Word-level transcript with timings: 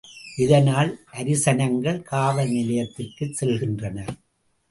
இதனால் 0.37 0.89
அரிசனங்கள் 1.11 2.01
காவல் 2.01 2.49
நிலையத்திற்குச் 2.49 3.35
செல்கின்றனர்! 3.39 4.13